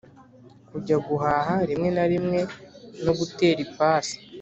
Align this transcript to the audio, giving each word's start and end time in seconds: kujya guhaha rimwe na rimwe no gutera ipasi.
kujya 0.69 0.97
guhaha 1.07 1.55
rimwe 1.69 1.89
na 1.95 2.05
rimwe 2.11 2.39
no 3.03 3.11
gutera 3.19 3.59
ipasi. 3.67 4.15